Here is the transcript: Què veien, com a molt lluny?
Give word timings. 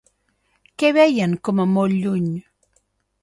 Què 0.83 0.89
veien, 0.97 1.35
com 1.49 1.63
a 1.63 1.67
molt 1.73 1.97
lluny? 2.05 2.27